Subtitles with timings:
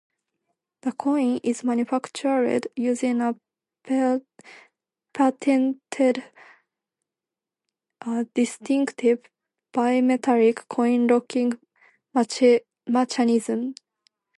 [0.81, 3.35] The coin is manufactured using a
[5.13, 6.23] patented
[8.33, 9.19] distinctive
[9.71, 11.59] bimetallic coin-locking
[12.87, 13.75] mechanism.